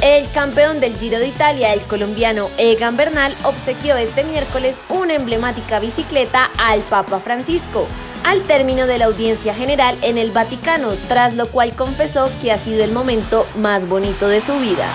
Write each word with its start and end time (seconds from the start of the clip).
El 0.00 0.30
campeón 0.30 0.78
del 0.78 0.96
Giro 0.96 1.18
de 1.18 1.26
Italia, 1.26 1.72
el 1.72 1.80
colombiano 1.80 2.50
Egan 2.56 2.96
Bernal, 2.96 3.34
obsequió 3.42 3.96
este 3.96 4.22
miércoles 4.22 4.80
una 4.88 5.14
emblemática 5.14 5.80
bicicleta 5.80 6.50
al 6.56 6.82
Papa 6.82 7.18
Francisco, 7.18 7.88
al 8.22 8.42
término 8.42 8.86
de 8.86 8.98
la 8.98 9.06
audiencia 9.06 9.54
general 9.54 9.98
en 10.02 10.16
el 10.16 10.30
Vaticano, 10.30 10.94
tras 11.08 11.34
lo 11.34 11.48
cual 11.48 11.74
confesó 11.74 12.30
que 12.40 12.52
ha 12.52 12.58
sido 12.58 12.84
el 12.84 12.92
momento 12.92 13.44
más 13.56 13.88
bonito 13.88 14.28
de 14.28 14.40
su 14.40 14.56
vida. 14.60 14.86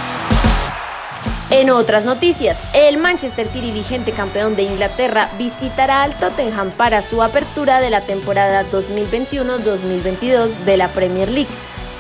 En 1.50 1.70
otras 1.70 2.06
noticias, 2.06 2.58
el 2.74 2.98
Manchester 2.98 3.48
City, 3.48 3.72
vigente 3.72 4.14
campeón 4.14 4.56
de 4.56 4.64
Inglaterra, 4.64 5.30
visitará 5.38 6.02
al 6.02 6.18
Tottenham 6.18 6.72
para 6.72 7.02
su 7.02 7.22
apertura 7.22 7.82
de 7.82 7.90
la 7.90 8.02
temporada 8.02 8.66
2021-2022 8.72 10.60
de 10.60 10.78
la 10.78 10.88
Premier 10.88 11.30
League, 11.30 11.52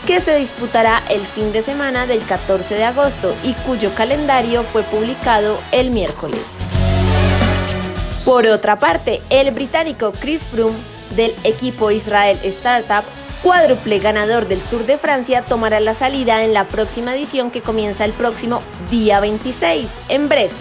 que 0.05 0.19
se 0.19 0.35
disputará 0.37 1.01
el 1.09 1.25
fin 1.25 1.51
de 1.51 1.61
semana 1.61 2.05
del 2.05 2.23
14 2.25 2.75
de 2.75 2.83
agosto 2.83 3.33
y 3.43 3.53
cuyo 3.53 3.95
calendario 3.95 4.63
fue 4.63 4.83
publicado 4.83 5.59
el 5.71 5.91
miércoles. 5.91 6.41
Por 8.25 8.47
otra 8.47 8.79
parte, 8.79 9.21
el 9.29 9.51
británico 9.51 10.13
Chris 10.19 10.43
Froome 10.43 10.77
del 11.15 11.33
equipo 11.43 11.91
Israel 11.91 12.37
Startup 12.43 13.03
cuádruple 13.43 13.99
ganador 13.99 14.47
del 14.47 14.61
Tour 14.61 14.85
de 14.85 14.97
Francia 14.97 15.41
tomará 15.41 15.79
la 15.79 15.93
salida 15.93 16.43
en 16.43 16.53
la 16.53 16.65
próxima 16.65 17.13
edición 17.13 17.51
que 17.51 17.61
comienza 17.61 18.05
el 18.05 18.13
próximo 18.13 18.61
día 18.89 19.19
26 19.19 19.89
en 20.09 20.29
Brest, 20.29 20.55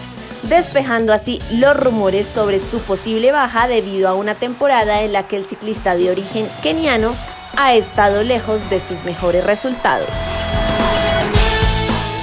despejando 0.44 1.12
así 1.12 1.40
los 1.52 1.76
rumores 1.76 2.26
sobre 2.26 2.58
su 2.60 2.80
posible 2.80 3.30
baja 3.30 3.68
debido 3.68 4.08
a 4.08 4.14
una 4.14 4.34
temporada 4.34 5.02
en 5.02 5.12
la 5.12 5.28
que 5.28 5.36
el 5.36 5.46
ciclista 5.46 5.94
de 5.94 6.10
origen 6.10 6.48
keniano 6.62 7.14
ha 7.56 7.74
estado 7.74 8.22
lejos 8.22 8.68
de 8.70 8.80
sus 8.80 9.04
mejores 9.04 9.44
resultados. 9.44 10.08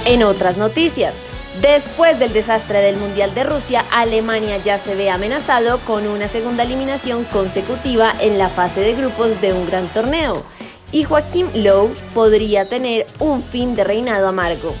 En 0.04 0.22
otras 0.22 0.56
noticias, 0.56 1.14
Después 1.60 2.18
del 2.18 2.32
desastre 2.32 2.78
del 2.78 2.96
Mundial 2.96 3.34
de 3.34 3.44
Rusia, 3.44 3.84
Alemania 3.90 4.56
ya 4.56 4.78
se 4.78 4.94
ve 4.94 5.10
amenazado 5.10 5.80
con 5.80 6.06
una 6.06 6.26
segunda 6.26 6.62
eliminación 6.62 7.24
consecutiva 7.24 8.14
en 8.18 8.38
la 8.38 8.48
fase 8.48 8.80
de 8.80 8.94
grupos 8.94 9.38
de 9.42 9.52
un 9.52 9.66
gran 9.66 9.86
torneo, 9.88 10.42
y 10.90 11.04
Joaquim 11.04 11.48
Lowe 11.54 11.94
podría 12.14 12.64
tener 12.64 13.06
un 13.18 13.42
fin 13.42 13.74
de 13.74 13.84
reinado 13.84 14.28
amargo. 14.28 14.74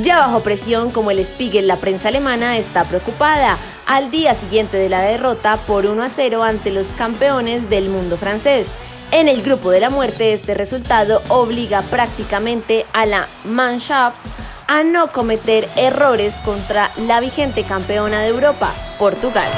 Ya 0.00 0.18
bajo 0.18 0.40
presión 0.40 0.90
como 0.90 1.10
el 1.10 1.22
Spiegel, 1.22 1.66
la 1.66 1.80
prensa 1.80 2.08
alemana 2.08 2.56
está 2.56 2.84
preocupada 2.84 3.58
al 3.86 4.10
día 4.10 4.34
siguiente 4.34 4.78
de 4.78 4.88
la 4.88 5.02
derrota 5.02 5.58
por 5.66 5.84
1 5.86 6.02
a 6.02 6.08
0 6.08 6.42
ante 6.42 6.70
los 6.70 6.94
campeones 6.94 7.68
del 7.68 7.90
mundo 7.90 8.16
francés. 8.16 8.68
En 9.12 9.28
el 9.28 9.42
grupo 9.42 9.70
de 9.70 9.78
la 9.80 9.90
muerte 9.90 10.32
este 10.32 10.54
resultado 10.54 11.22
obliga 11.28 11.82
prácticamente 11.82 12.86
a 12.92 13.06
la 13.06 13.28
Mannschaft 13.44 14.18
a 14.66 14.82
no 14.82 15.12
cometer 15.12 15.68
errores 15.76 16.40
contra 16.44 16.90
la 17.06 17.20
vigente 17.20 17.62
campeona 17.62 18.18
de 18.20 18.26
Europa, 18.28 18.74
Portugal. 18.98 19.48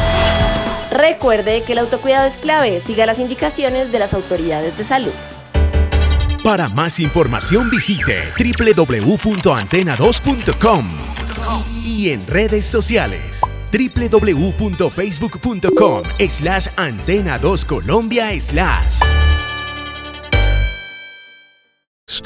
Recuerde 0.90 1.62
que 1.62 1.72
el 1.72 1.78
autocuidado 1.78 2.26
es 2.26 2.36
clave, 2.36 2.80
siga 2.80 3.06
las 3.06 3.18
indicaciones 3.18 3.90
de 3.90 3.98
las 3.98 4.12
autoridades 4.14 4.76
de 4.76 4.84
salud. 4.84 5.12
Para 6.44 6.68
más 6.68 7.00
información 7.00 7.70
visite 7.70 8.34
www.antena2.com 8.38 10.98
y 11.84 12.10
en 12.10 12.26
redes 12.26 12.66
sociales 12.66 13.40
www.facebook.com 13.70 16.02
slash 16.28 16.66
antena 16.76 17.38
2 17.38 17.64
Colombia 17.64 18.38
slash. 18.40 19.27